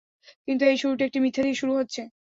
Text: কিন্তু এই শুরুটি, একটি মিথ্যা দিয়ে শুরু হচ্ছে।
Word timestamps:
কিন্তু 0.47 0.63
এই 0.65 0.77
শুরুটি, 0.77 1.03
একটি 1.05 1.19
মিথ্যা 1.23 1.41
দিয়ে 1.43 1.59
শুরু 1.61 1.73
হচ্ছে। 1.79 2.01